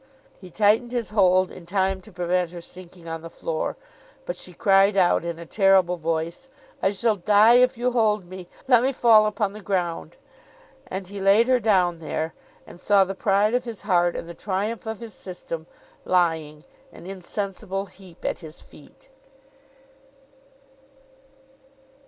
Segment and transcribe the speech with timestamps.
[0.39, 3.77] He tightened his hold in time to prevent her sinking on the floor,
[4.25, 6.49] but she cried out in a terrible voice,
[6.81, 8.47] 'I shall die if you hold me!
[8.67, 10.17] Let me fall upon the ground!'
[10.87, 12.33] And he laid her down there,
[12.65, 15.67] and saw the pride of his heart and the triumph of his system,
[16.03, 19.09] lying, an insensible heap, at his feet.